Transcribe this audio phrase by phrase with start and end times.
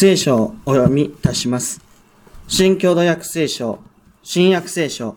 [0.00, 1.80] 聖書をお読みいたします。
[2.46, 3.80] 新共同訳聖書、
[4.22, 5.16] 新約聖書、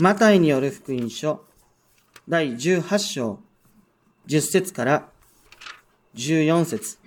[0.00, 1.44] マタイによる福音書、
[2.28, 3.38] 第18章、
[4.26, 5.08] 10節から
[6.16, 6.98] 14節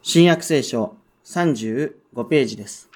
[0.00, 0.94] 新約聖書
[1.24, 1.92] 35
[2.26, 2.88] ページです。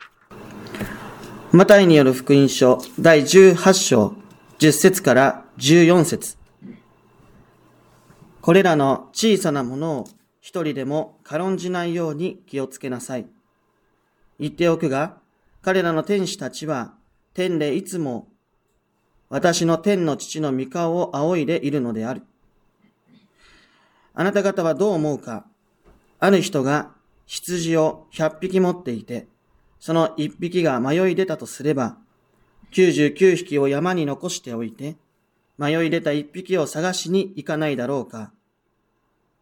[1.50, 4.14] マタイによる福音書、第18章、
[4.60, 6.36] 10節から14節
[8.40, 10.08] これらの小さなものを
[10.38, 13.24] 一人でも軽んじないように気をつけなさい。
[14.38, 15.16] 言っておくが、
[15.62, 16.92] 彼らの天使たちは
[17.32, 18.28] 天でいつも
[19.30, 22.22] 私の天の父の御顔を仰いでいるのである。
[24.12, 25.46] あなた方はどう思うか
[26.18, 26.90] ある人が
[27.24, 29.26] 羊を100匹持っていて、
[29.80, 31.96] その1匹が迷い出たとすれば、
[32.72, 34.96] 99匹を山に残しておいて、
[35.56, 38.32] 迷い出た1匹を探しに行かないだろうか。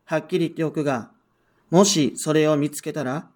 [0.04, 1.10] はっきり言っておくが、
[1.70, 3.28] もしそれを見つけたら、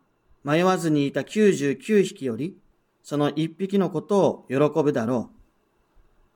[0.42, 2.58] 迷わずにいた99匹より、
[3.02, 5.36] その1匹のことを喜ぶだろう。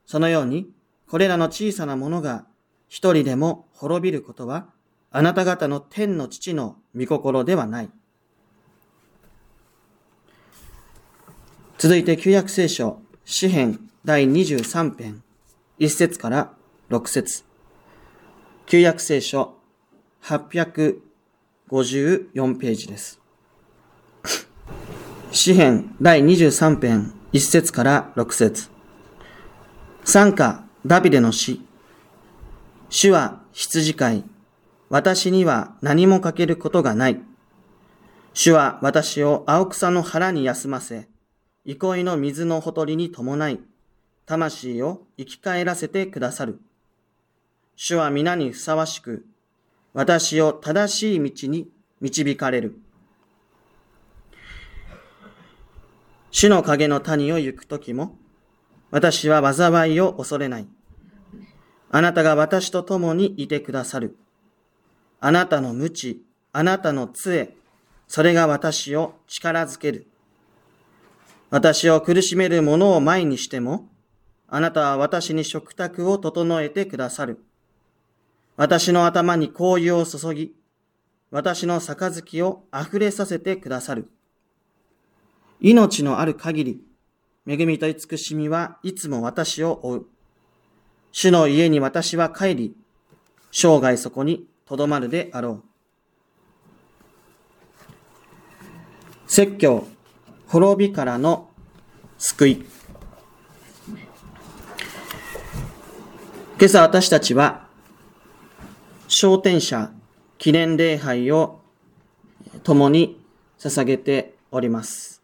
[0.06, 0.70] そのように、
[1.08, 2.46] これらの小さなものが
[2.88, 4.68] 一人でも滅びることは、
[5.10, 7.90] あなた方の天の父の御心ではない。
[11.78, 15.22] 続いて旧約聖書、詩編第23編、
[15.78, 16.52] 1節から
[16.90, 17.44] 6節
[18.66, 19.56] 旧約聖書、
[21.69, 23.20] 54ページです。
[25.30, 28.70] 詩編第23編、1節から6節
[30.05, 31.61] 参加、ダビデの詩。
[32.89, 34.24] 主は羊飼い。
[34.89, 37.20] 私には何もかけることがない。
[38.33, 41.08] 主は私を青草の腹に休ませ、
[41.66, 43.61] 憩いの水のほとりに伴い、
[44.24, 46.58] 魂を生き返らせてくださる。
[47.77, 49.27] 主は皆にふさわしく、
[49.94, 51.69] 私を正しい道に
[52.00, 52.78] 導かれる。
[56.30, 58.17] 主の影の谷を行くときも、
[58.91, 60.69] 私は災いを恐れない。
[61.90, 64.17] あなたが私と共にいてくださる。
[65.20, 67.57] あなたの無知、あなたの杖、
[68.07, 70.07] それが私を力づける。
[71.51, 73.89] 私を苦しめる者を前にしても、
[74.48, 77.42] あなたは私に食卓を整えてくださる。
[78.58, 80.52] 私の頭に香油を注ぎ、
[81.30, 84.11] 私の杯を溢れさせてくださる。
[85.61, 86.83] 命のある限り、
[87.47, 90.07] 恵みと慈しみはいつも私を追う。
[91.13, 92.77] 主の家に私は帰り、
[93.52, 95.63] 生涯そこに留まるであろう。
[99.29, 99.86] 説教、
[100.48, 101.48] 滅びからの
[102.18, 102.67] 救い。
[106.58, 107.67] 今朝私たちは、
[109.08, 109.91] 昇天者
[110.36, 111.61] 記念礼拝を
[112.63, 113.19] 共に
[113.58, 115.23] 捧げております。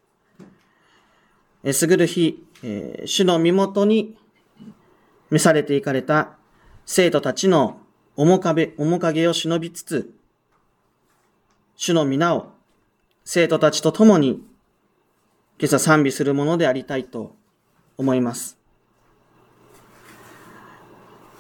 [1.63, 4.17] えすぐる日、えー主の身元に
[5.31, 6.37] 召されていかれた
[6.87, 7.79] 生徒たちの
[8.17, 10.15] 面壁面影を忍びつつ、
[11.77, 12.53] 主の皆を
[13.25, 14.43] 生徒たちと共に
[15.59, 17.37] 今朝賛美するものでありたいと
[17.99, 18.57] 思います。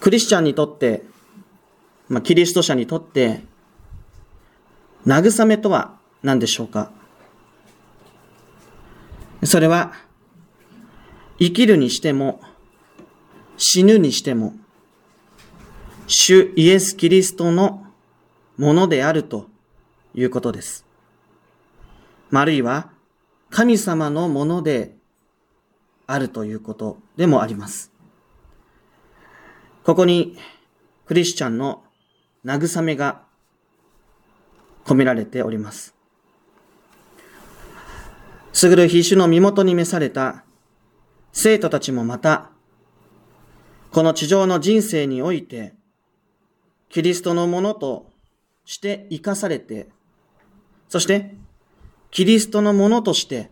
[0.00, 1.13] クリスチャンにとって、
[2.08, 3.42] まあ、キリスト者にとって、
[5.06, 6.90] 慰めとは何でしょうか？
[9.42, 9.92] それは、
[11.38, 12.40] 生きるにしても、
[13.56, 14.54] 死ぬにしても、
[16.06, 17.86] 主イエス・キリストの
[18.56, 19.48] ものであると
[20.14, 20.86] いうことです。
[22.32, 22.90] あるいは、
[23.50, 24.96] 神様のもので
[26.06, 27.92] あるということでもあります。
[29.84, 30.36] ここに、
[31.06, 31.83] クリスチャンの
[32.44, 33.22] 慰めが
[34.84, 35.94] 込められております。
[38.52, 40.44] すぐる必主の身元に召された
[41.32, 42.50] 生徒たちもまた、
[43.90, 45.74] この地上の人生において、
[46.88, 48.10] キリストのものと
[48.64, 49.88] して生かされて、
[50.88, 51.34] そして、
[52.12, 53.50] キリストのものとして、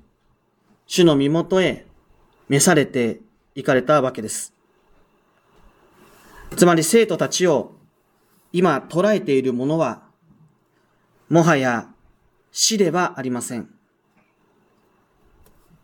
[0.87, 1.87] 主の身元へ
[2.49, 3.21] 召されて
[3.55, 4.53] 行かれたわけです。
[6.57, 7.75] つまり生徒たちを
[8.53, 10.03] 今捉えているものは、
[11.29, 11.89] もはや
[12.51, 13.69] 死ではありません。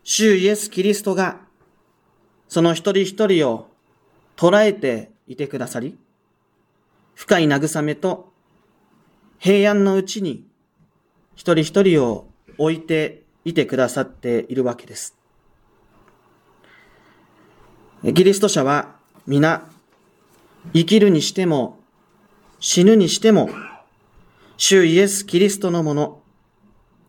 [0.05, 1.41] 主イエス・キリストが、
[2.49, 3.69] その一人一人を
[4.37, 5.99] 捉えていてくださり、
[7.15, 8.33] 深い慰めと
[9.39, 10.47] 平安のうちに
[11.35, 12.29] 一人一人を
[12.59, 15.17] 置いていてくださっているわけです。
[18.03, 19.69] キリスト者は皆
[20.73, 21.78] 生きるにしても
[22.61, 23.51] 死ぬにしても
[24.57, 26.23] 主イエス・キリストのもの、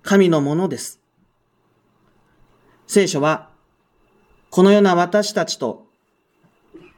[0.04, 1.00] 神のものです。
[2.86, 3.50] 聖書は、
[4.52, 5.88] このような私たちと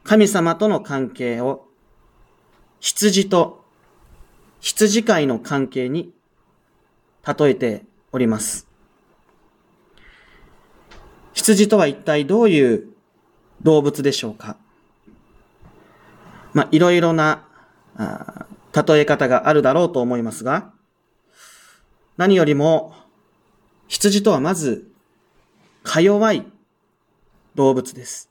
[0.04, 1.66] 神様との関係を
[2.80, 3.64] 羊と
[4.60, 6.12] 羊飼いの関係に
[7.26, 8.66] 例えております。
[11.34, 12.88] 羊とは一体どういう
[13.62, 14.56] 動物でしょうか？
[16.52, 17.44] まあ、いろいろな
[17.96, 20.72] 例え方があるだろうと思いますが、
[22.16, 22.94] 何よりも
[23.92, 24.90] 羊とはまず、
[25.82, 26.46] か弱い
[27.54, 28.30] 動物です。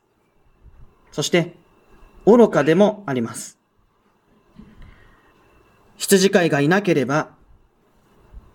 [1.12, 1.56] そして、
[2.26, 3.60] 愚かでもあります。
[5.98, 7.30] 羊飼いがいなければ、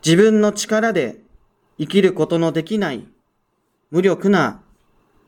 [0.04, 1.20] 自分の力で
[1.78, 3.06] 生きることのできない
[3.92, 4.62] 無力な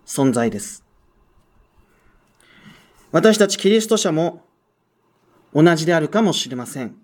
[0.04, 0.84] 存在です。
[3.12, 4.47] 私たちキリスト者も
[5.54, 6.96] 同じであるかもしれません。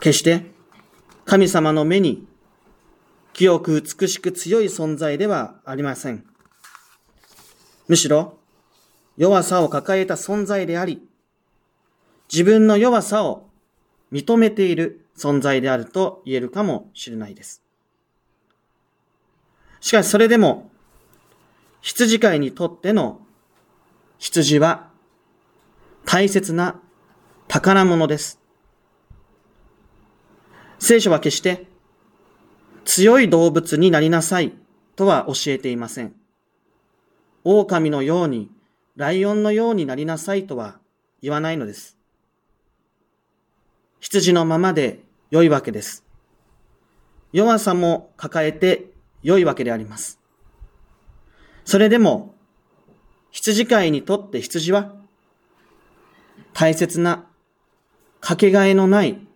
[0.00, 0.46] 決して
[1.24, 2.26] 神様の目に
[3.32, 6.24] 清く美しく強い存在ではありません。
[7.86, 8.38] むしろ
[9.16, 11.06] 弱さを抱えた存在であり、
[12.32, 13.48] 自分の弱さを
[14.12, 17.62] 認めている存在であると言えるかもしれないです。
[19.80, 20.70] しかしそれでも、
[21.80, 23.20] 羊飼いにとっての
[24.18, 24.87] 羊は
[26.10, 26.80] 大切な
[27.48, 28.40] 宝物です。
[30.78, 31.66] 聖書は決して
[32.86, 34.54] 強い動物になりなさい
[34.96, 36.14] とは教えていません。
[37.44, 38.50] 狼のように、
[38.96, 40.78] ライオンのようになりなさいとは
[41.20, 41.98] 言わないのです。
[44.00, 45.00] 羊のままで
[45.30, 46.06] 良いわけです。
[47.34, 48.86] 弱さも抱えて
[49.22, 50.18] 良いわけであります。
[51.66, 52.34] それでも、
[53.30, 54.97] 羊飼いにとって羊は、
[56.52, 57.26] 大切な、
[58.20, 59.26] かけがえのない、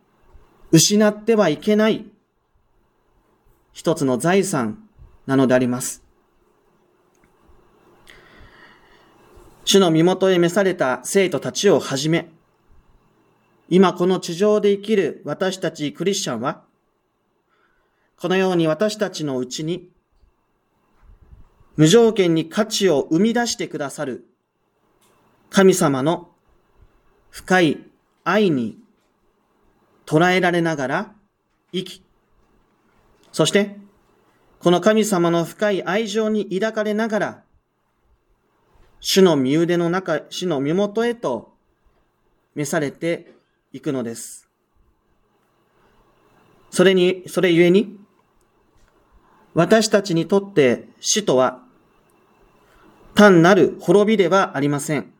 [0.71, 2.07] 失ってはいけない、
[3.73, 4.89] 一つの財産
[5.27, 6.03] なのであります。
[9.65, 12.31] 主の身元へ召された生徒たちをはじめ、
[13.69, 16.65] 今この地上で生きる私たちクリスチャンは、
[18.19, 19.89] このように私たちのうちに、
[21.77, 24.27] 無条件に価値を生み出してくださる
[25.49, 26.32] 神様の
[27.33, 27.79] 深い
[28.25, 28.79] 愛に
[30.05, 31.13] 捉えられながら
[31.73, 32.03] 生き、
[33.33, 33.79] そして、
[34.61, 37.43] この神様の深い愛情に抱かれながら、
[39.01, 41.55] 主の身腕の中、主の身元へと
[42.55, 43.33] 召されて
[43.73, 44.49] いくのです。
[46.71, 47.99] それに、それゆえに、
[49.55, 51.63] 私たちにとって死とは
[53.15, 55.13] 単なる滅びではありません。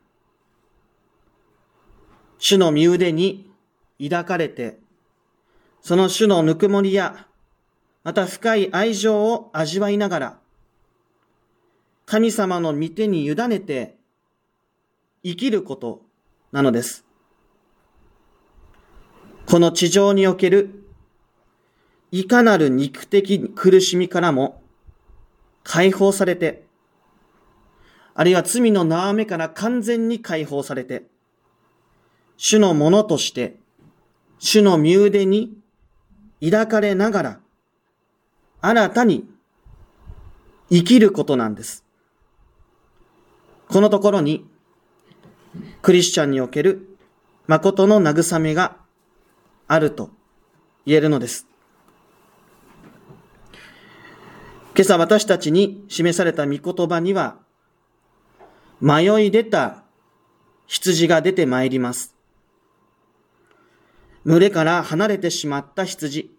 [2.45, 3.49] 主の身腕に
[4.03, 4.77] 抱かれて、
[5.81, 7.25] その主のぬくもりや、
[8.03, 10.39] また深い愛情を味わいながら、
[12.05, 13.95] 神様の御手に委ねて
[15.23, 16.01] 生きること
[16.51, 17.05] なのです。
[19.45, 20.83] この地上における
[22.11, 24.61] いかなる肉的苦しみからも
[25.63, 26.65] 解放されて、
[28.13, 31.12] あるいは罪の縄目から完全に解放されて、
[32.37, 33.57] 主のものとして、
[34.39, 35.57] 主の身腕に
[36.43, 37.39] 抱かれながら、
[38.61, 39.29] 新たに
[40.69, 41.83] 生きることなんです。
[43.67, 44.45] このところに、
[45.81, 46.97] クリスチャンにおける
[47.47, 48.77] 誠の慰めが
[49.67, 50.09] あると
[50.85, 51.47] 言えるのです。
[54.75, 57.37] 今朝私たちに示された御言葉には、
[58.81, 59.83] 迷い出た
[60.65, 62.12] 羊が出てまいります。
[64.25, 66.31] 群れから離れてしまった羊。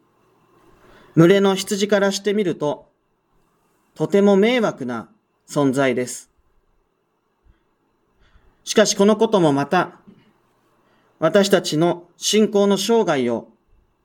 [1.17, 2.88] 群れの羊からしてみると、
[3.95, 5.09] とても迷惑な
[5.49, 6.31] 存在です。
[8.64, 10.00] しかしこのこともまた、
[11.19, 13.49] 私たちの信仰の生涯を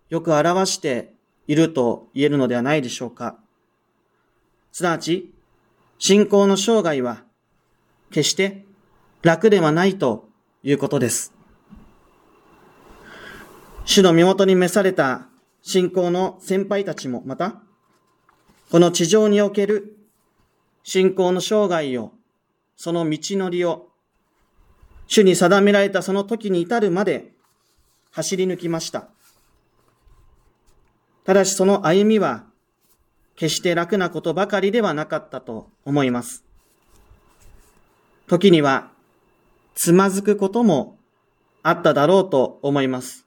[0.09, 1.13] よく表して
[1.47, 3.39] いると言えるのではないでしょうか。
[4.71, 5.33] すなわち、
[5.97, 7.23] 信仰の生涯は、
[8.11, 8.65] 決して
[9.21, 10.27] 楽ではないと
[10.63, 11.38] いうことです。
[13.89, 15.29] 主の身元に召された
[15.63, 17.55] 信仰の先輩たちもまた、
[18.69, 19.97] この地上における
[20.83, 22.11] 信仰の生涯を、
[22.77, 23.87] その道のりを、
[25.07, 27.31] 主に定められたその時に至るまで
[28.11, 29.07] 走り抜きました。
[31.25, 32.43] ただしその歩みは
[33.37, 36.43] 決して楽なことばかりではなかったと思います。
[38.27, 38.91] 時には、
[39.73, 40.99] つまずくことも
[41.63, 43.25] あっただろうと思います。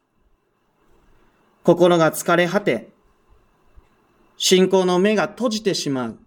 [1.65, 2.89] 心が疲れ果て、
[4.37, 6.19] 信仰の目が閉じてしまう、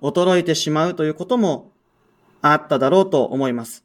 [0.00, 1.72] 衰えてしまうということも
[2.40, 3.84] あっただろうと思います。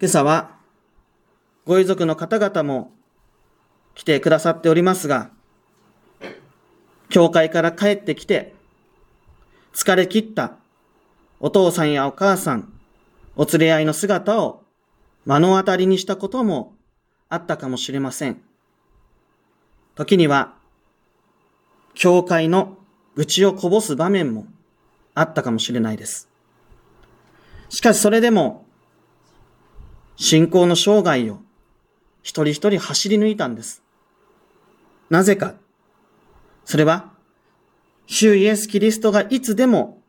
[0.00, 0.56] 今朝は、
[1.64, 2.92] ご遺族の方々も
[3.94, 5.30] 来てくださっておりますが、
[7.08, 8.54] 教会から帰ってきて、
[9.72, 10.56] 疲れ切った
[11.40, 12.72] お父さんやお母さん、
[13.36, 14.62] お連れ合いの姿を
[15.24, 16.74] 目の当たりにしたことも
[17.30, 18.42] あったかもしれません。
[19.94, 20.54] 時には、
[21.94, 22.78] 教会の
[23.14, 24.46] 愚痴をこぼす場面も
[25.14, 26.28] あったかもしれないです。
[27.68, 28.64] しかしそれでも、
[30.16, 31.40] 信仰の生涯を
[32.22, 33.82] 一人一人走り抜いたんです。
[35.10, 35.54] なぜか。
[36.64, 37.10] それは、
[38.06, 40.00] 主イエス・キリストがいつでも、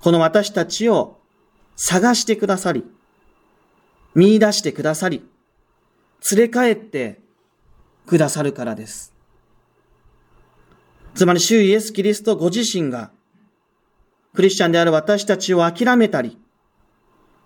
[0.00, 1.18] この私たちを
[1.76, 2.84] 探してくださり、
[4.14, 5.24] 見出してくださり、
[6.32, 7.20] 連れ帰って
[8.08, 9.12] くださるからです。
[11.14, 13.10] つまり、主イエス・キリストご自身が、
[14.34, 16.38] クリスチャンである私たちを諦めたり、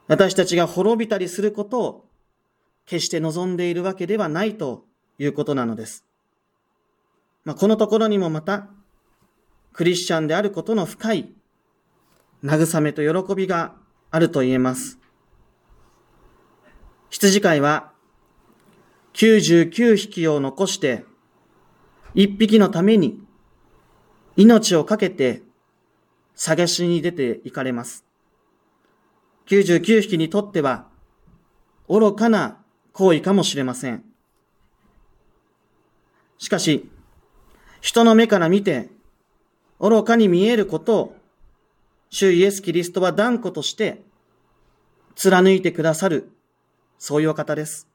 [0.06, 2.04] 私たちが滅びたりすることを
[2.86, 4.84] 決して望んでいるわけではないと
[5.18, 6.04] いうことなのです。
[7.44, 8.68] まあ、このところにもまた、
[9.72, 11.32] クリスチャンであることの深い
[12.44, 13.74] 慰めと喜びが
[14.10, 14.98] あると言えます。
[17.10, 17.91] 羊飼いは
[19.14, 21.04] 99匹を残して
[22.14, 23.20] 1匹のために
[24.36, 25.42] 命を懸けて
[26.34, 28.04] 探しに出て行かれます。
[29.46, 30.86] 99匹にとっては
[31.88, 32.58] 愚かな
[32.92, 34.04] 行為かもしれません。
[36.38, 36.90] しかし、
[37.80, 38.90] 人の目から見て
[39.78, 41.16] 愚かに見えることを、
[42.10, 44.02] 主イエス・キリストは断固として
[45.14, 46.30] 貫いてくださる、
[46.98, 47.88] そういうお方です。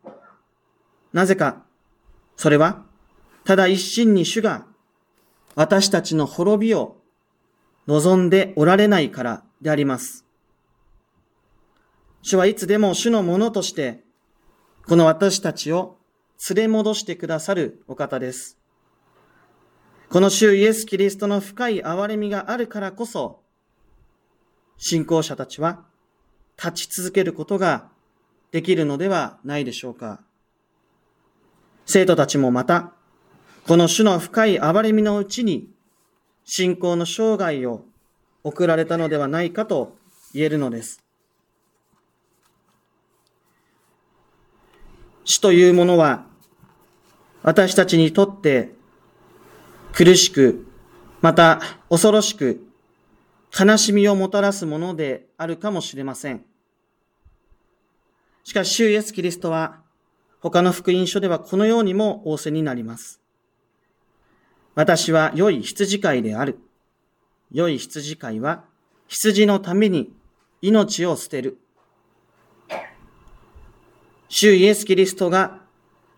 [1.17, 1.63] なぜか、
[2.35, 2.85] それは、
[3.43, 4.67] ただ一心に主が
[5.55, 6.97] 私たちの滅びを
[7.87, 10.27] 望んでおられないからであります。
[12.21, 14.03] 主はいつでも主のものとして、
[14.87, 15.97] この私たちを
[16.51, 18.59] 連れ戻してくださるお方です。
[20.09, 23.41] この主イエス・キリストの深い憐れみがあるからこそ、
[24.77, 25.83] 信仰者たちは
[26.63, 27.89] 立ち続けることが
[28.51, 30.21] できるのではないでしょうか。
[31.87, 32.91] 生徒たちもまた、
[33.65, 35.69] この主の深い憐れみのうちに、
[36.43, 37.85] 信仰の生涯を
[38.43, 39.95] 送られたのではないかと
[40.33, 41.01] 言えるのです。
[45.23, 46.25] 死というものは、
[47.41, 48.73] 私たちにとって
[49.93, 50.67] 苦しく、
[51.21, 52.61] また恐ろしく、
[53.57, 56.43] 悲しみをもたらすものであるかもしれません。
[58.43, 59.86] しかし、主イエス・キリストは、
[60.41, 63.19] 他の福音書ではこのようにも仰せになります。
[64.75, 66.59] 私は良い羊飼いである。
[67.51, 68.63] 良い羊飼いは、
[69.07, 70.13] 羊のために
[70.61, 71.57] 命を捨てる。
[74.29, 75.61] 主イエス・キリストが、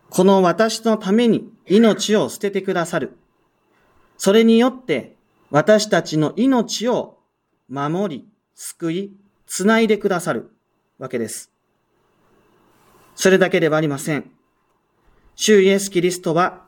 [0.09, 3.17] この私のために命を捨ててくださる。
[4.17, 5.15] それによって
[5.51, 7.19] 私たちの命を
[7.69, 9.13] 守り、救い、
[9.47, 10.51] つないでくださる
[10.97, 11.51] わけです。
[13.21, 14.31] それだけではありません。
[15.35, 16.63] 主イエス・キリストは、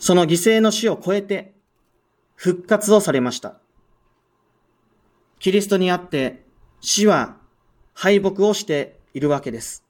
[0.00, 1.52] その犠牲の死を超えて
[2.34, 3.60] 復活をされました。
[5.38, 6.42] キリストにあって
[6.80, 7.36] 死は
[7.94, 9.84] 敗北をしているわけです。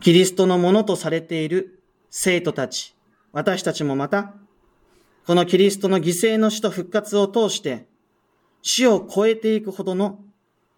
[0.00, 2.94] キリストのものとされている生徒たち、
[3.32, 4.34] 私たちもまた
[5.26, 7.86] このキリストの犠牲の死と復活を通して、
[8.60, 10.20] 死を超えていくほどの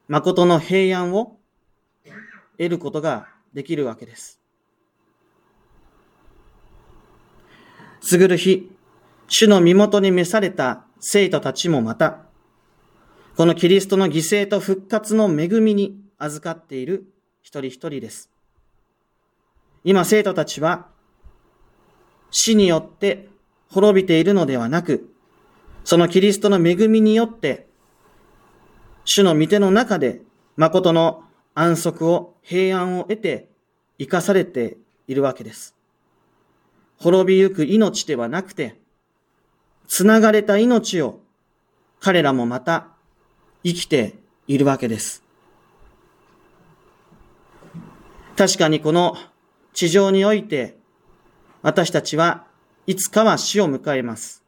[0.06, 1.37] 誠の平安を
[2.58, 4.40] 得ることができるわけです。
[8.00, 8.70] すぐる日、
[9.28, 12.18] 主の身元に召された生徒たちもまた、
[13.36, 17.06] このキリストの犠牲と復活の恵みに預かっている
[17.42, 18.30] 一人一人です。
[19.84, 20.88] 今生徒たちは
[22.30, 23.28] 死によって
[23.70, 25.08] 滅びているのではなく、
[25.84, 27.68] そのキリストの恵みによって、
[29.04, 30.20] 主の御手の中で
[30.56, 31.24] 誠の
[31.54, 33.46] 安息を、平安を得て
[33.98, 35.74] 生かされているわけです。
[36.96, 38.80] 滅びゆく命ではなくて、
[39.86, 41.20] 繋がれた命を
[42.00, 42.86] 彼らもまた
[43.62, 44.14] 生きて
[44.46, 45.22] いるわけです。
[48.34, 49.18] 確かにこの
[49.74, 50.78] 地上において
[51.60, 52.46] 私たちは
[52.86, 54.42] いつかは死を迎えます。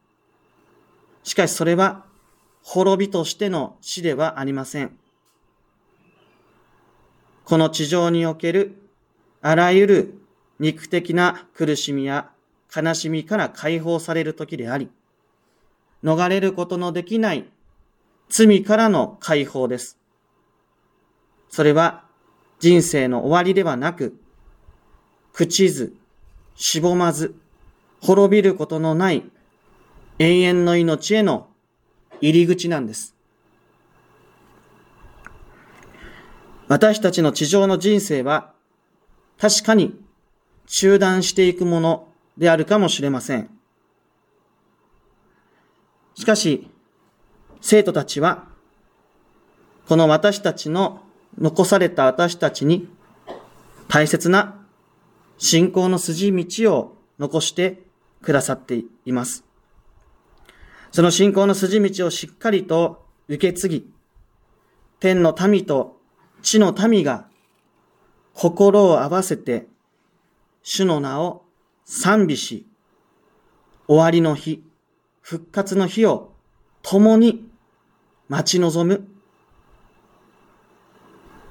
[1.23, 2.07] しかしそれは
[2.63, 5.00] 滅びとしての死ではありません。
[7.51, 8.77] この地上における
[9.43, 10.15] あらゆる
[10.61, 12.31] 肉的な苦しみや
[12.73, 14.89] 悲しみから解放される時であり、
[16.05, 17.45] 逃れることのできない
[18.29, 19.99] 罪からの解放です。
[21.49, 22.05] それは
[22.61, 24.17] 人生の終わりではなく、
[25.35, 25.93] 朽ちず、
[26.55, 27.35] しぼまず、
[28.01, 29.25] 滅びることのない
[30.21, 31.49] 永遠の命への
[32.21, 33.17] 入り口なんです。
[36.71, 38.53] 私たちの地上の人生は
[39.41, 40.01] 確かに
[40.69, 42.07] 中断していくもの
[42.39, 43.51] であるかもしれません。
[46.15, 46.71] しかし、
[47.61, 48.47] 生徒たちは、
[49.89, 51.01] この私たちの、
[51.41, 52.89] 残された私たちに、
[53.89, 54.65] 大切な
[55.39, 57.83] 信仰の筋道を残して
[58.23, 59.45] くださっています。
[60.93, 63.91] その信仰の筋道をしっかりと受け継ぎ、
[65.01, 66.00] 天の民と
[66.43, 67.27] 地の民が
[68.35, 69.67] 心を合わせて
[70.63, 71.43] 主の名を
[71.85, 72.67] 賛美し、
[73.89, 74.63] 終わりの日、
[75.21, 76.33] 復活の日を
[76.83, 77.49] 共に
[78.29, 79.09] 待ち望む。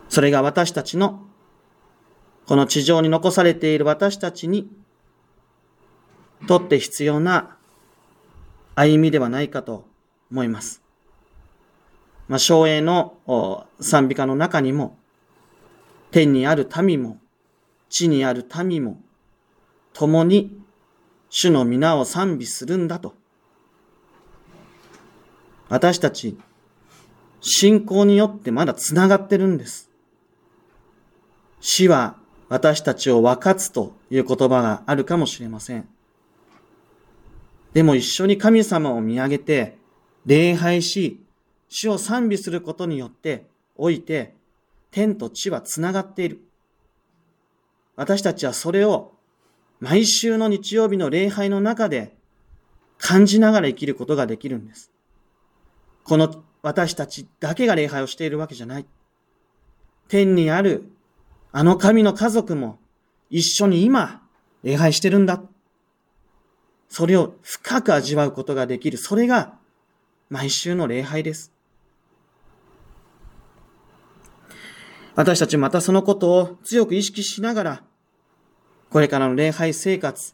[0.08, 1.22] それが私たちの、
[2.48, 4.69] この地上に残されている私たちに
[6.48, 7.58] とって必要な
[8.75, 9.86] 歩みではないかと
[10.31, 10.81] 思います。
[12.29, 14.98] まあ、昭栄の賛美歌の中にも、
[16.12, 17.17] 天にある民も、
[17.89, 19.01] 地にある民も、
[19.93, 20.55] 共に
[21.29, 23.15] 主の皆を賛美するんだと。
[25.69, 26.38] 私たち、
[27.41, 29.89] 信仰によってまだ繋がってるんです。
[31.59, 32.15] 死は
[32.48, 35.88] 私たちを分かつという言葉があるかもしれません。
[37.74, 39.77] でも一緒に神様を見上げて、
[40.25, 41.24] 礼拝し、
[41.70, 43.46] 主を賛美することによって
[43.76, 44.36] おいて、
[44.92, 46.42] 天と地は繋がっている。
[47.96, 49.14] 私たちはそれを
[49.80, 52.16] 毎週の日曜日の礼拝の中で
[52.98, 54.92] 感じながら生きることができるんです。
[56.04, 58.86] この私たちだけが礼拝をしているわけじゃない。
[60.08, 60.92] 天にある
[61.51, 62.79] あの神の家族も
[63.29, 64.22] 一緒に今
[64.64, 65.44] 礼拝してるんだ。
[66.90, 68.98] それを深く味わうことができる。
[68.98, 69.53] それが
[70.29, 71.53] 毎週の礼拝です。
[75.20, 77.84] 私たちまたそのことを強く意識しながら
[78.90, 80.34] これからの礼拝生活、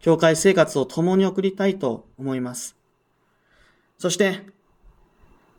[0.00, 2.76] 教会生活を共に送りたいと思います。
[3.96, 4.40] そして、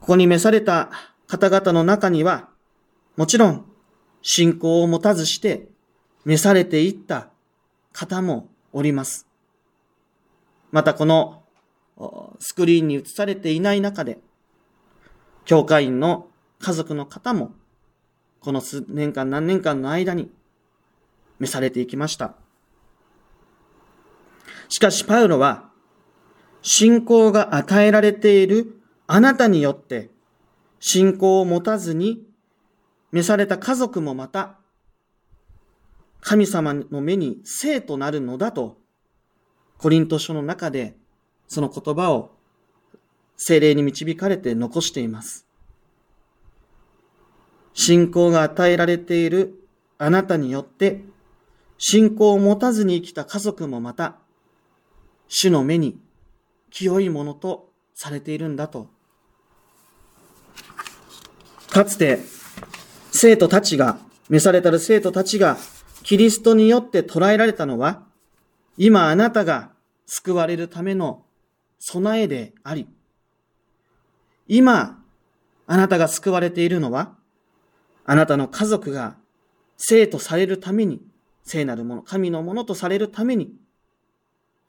[0.02, 0.92] ここに召された
[1.26, 2.50] 方々の中には、
[3.16, 3.66] もちろん、
[4.22, 5.70] 信仰を持たずして、
[6.26, 7.30] 召されていった
[7.94, 9.26] 方もおります。
[10.72, 11.44] またこの
[12.40, 14.20] スクリーンに映されていない中で、
[15.46, 16.28] 教会員の
[16.60, 17.54] 家族の方も、
[18.46, 20.30] この数年間何年間の間に
[21.40, 22.36] 召されていきました。
[24.70, 25.72] しかしパウロは、
[26.62, 30.12] 信仰が与えられているあなたによって、
[30.80, 32.24] 信仰を持たずに
[33.12, 34.60] 召された家族もまた、
[36.22, 38.78] 神様の目に生となるのだと、
[39.80, 40.96] コリント書の中で
[41.48, 42.30] その言葉を
[43.38, 45.45] 精霊に導かれて残しています。
[47.76, 49.54] 信仰が与えられている
[50.00, 51.04] あなたによって
[51.78, 54.16] 信仰を持たずに生きた家族もまた、
[55.28, 56.00] 主の目に
[56.72, 58.88] 清いものとされているんだと。
[61.70, 62.20] かつて、
[63.12, 65.58] 生徒たちが、召されたる生徒たちが、
[66.04, 68.04] キリストによって捉えられたのは、
[68.78, 69.72] 今あなたが
[70.06, 71.24] 救われるための
[71.80, 72.88] 備えであり、
[74.48, 75.04] 今、
[75.68, 77.16] あなたが救われているのは、
[78.06, 79.16] あなたの家族が
[79.78, 81.02] 生徒されるために
[81.44, 83.54] 聖なるもの、神のものとされるために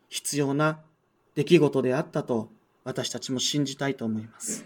[0.08, 0.80] 必要な
[1.34, 2.50] 出来事であったと
[2.84, 4.64] 私たちも信じたいと思います。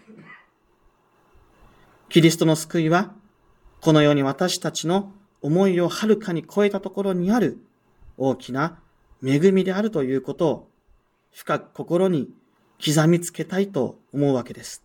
[2.08, 3.12] キリストの救いは、
[3.80, 7.58] このように私たちの思いをはるかに超えたところにある
[8.18, 8.78] 大きな
[9.24, 10.68] 恵みであるということを
[11.32, 12.28] 深く心に
[12.84, 14.82] 刻みつけたいと思うわけです。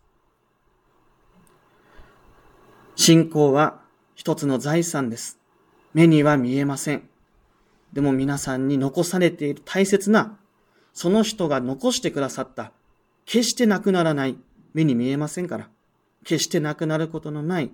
[2.96, 3.82] 信仰は
[4.16, 5.38] 一つの財産です。
[5.94, 7.10] 目には見えません。
[7.94, 10.38] でも皆さんに残されている大切な、
[10.94, 12.72] その人が残してくださった、
[13.26, 14.38] 決してなくならない、
[14.74, 15.70] 目に見えませんから、
[16.24, 17.72] 決してなくなることのない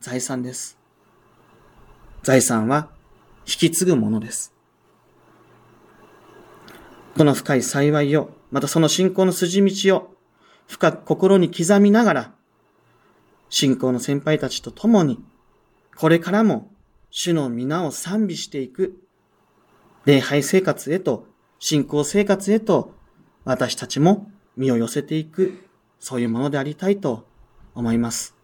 [0.00, 0.78] 財産です。
[2.22, 2.88] 財産は
[3.46, 4.52] 引き継ぐものです。
[7.16, 10.14] この深い幸いを、またその信仰の筋道を
[10.66, 12.35] 深く心に刻みながら、
[13.48, 15.22] 信仰の先輩たちと共に、
[15.96, 16.70] これからも
[17.10, 19.00] 主の皆を賛美していく
[20.04, 21.26] 礼拝生活へと
[21.58, 22.94] 信仰生活へと
[23.44, 25.58] 私たちも身を寄せていく、
[25.98, 27.26] そういうものでありたいと
[27.74, 28.34] 思います。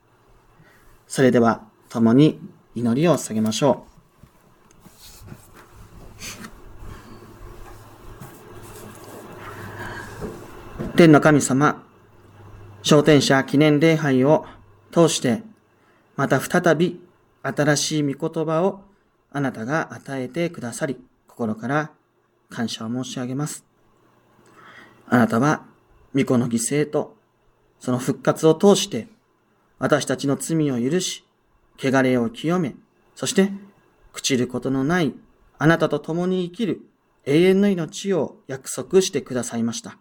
[1.06, 2.40] それでは、共に
[2.74, 3.92] 祈りを捧げましょう。
[10.96, 11.84] 天の神様、
[12.82, 14.46] 昇天者記念礼拝を
[14.92, 15.42] 通して、
[16.16, 17.00] また再び
[17.42, 18.82] 新しい御言葉を
[19.32, 21.90] あなたが与えてくださり、心から
[22.50, 23.64] 感謝を申し上げます。
[25.08, 25.64] あなたは、
[26.14, 27.16] 御子の犠牲と、
[27.80, 29.08] その復活を通して、
[29.78, 31.24] 私たちの罪を許し、
[31.82, 32.76] 汚れを清め、
[33.16, 33.50] そして、
[34.12, 35.14] 朽ちることのない
[35.58, 36.82] あなたと共に生きる
[37.24, 39.96] 永遠の命を約束してくださいました。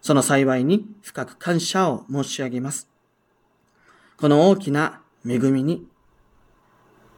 [0.00, 2.89] その幸いに深く感謝を申し上げます。
[4.20, 5.88] この大きな恵みに、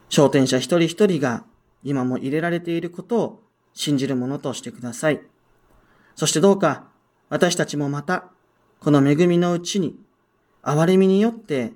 [0.07, 1.43] 商店者一人一人が
[1.83, 5.21] 今も入れられていることを信じるものとしてください。
[6.15, 6.85] そしてどうか
[7.27, 8.31] 私たちもまた
[8.79, 9.99] この恵みのうちに
[10.61, 11.73] 憐れみによって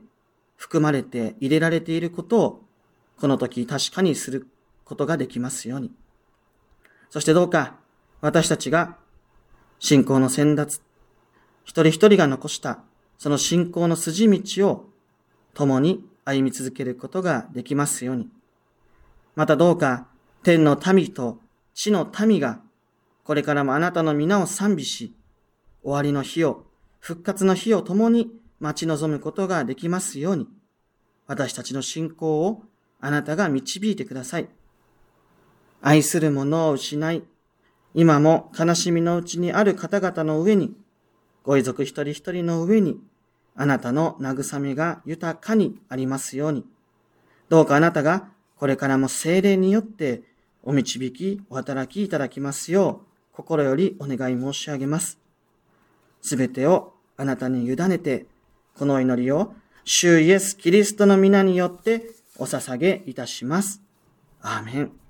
[0.56, 2.64] 含まれて入れられていることを
[3.20, 4.48] この時確かにする
[4.86, 5.92] ことができますように。
[7.10, 7.76] そしてどうか
[8.22, 8.96] 私たちが
[9.80, 10.80] 信仰の先達、
[11.66, 12.80] 一人一人が残した
[13.18, 14.97] その信仰の筋道を
[15.58, 18.30] 共に歩み続けることができますように。
[19.34, 20.08] またどうか
[20.44, 21.40] 天の民と
[21.74, 22.62] 地の民が
[23.24, 25.14] これからもあなたの皆を賛美し、
[25.84, 26.64] 終わりの日を、
[27.00, 30.48] 復活の日を共に待ち望むことができますように、
[31.26, 32.64] 私たちの信仰を
[33.02, 34.48] あなたが導いてください。
[35.82, 37.24] 愛する者を失い、
[37.94, 40.74] 今も悲しみのうちにある方々の上に、
[41.44, 42.98] ご遺族一人一人の上に、
[43.58, 46.64] あなたの慰めが豊かにありますように。
[47.50, 50.22] どうかあなたがこれからも精霊によって
[50.64, 55.18] お導き、お働きいただきますよう、心よりお願い申し上げます。
[56.22, 58.26] すべてをあなたに委ねて、
[58.78, 59.54] この祈りを、
[59.86, 63.82] 主イエス・キリストの皆によってお捧げいたします。
[64.42, 65.07] アーメン。